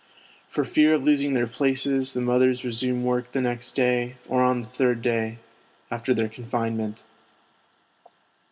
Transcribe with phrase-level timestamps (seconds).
[0.47, 4.61] For fear of losing their places, the mothers resume work the next day, or on
[4.61, 5.37] the third day,
[5.91, 7.03] after their confinement.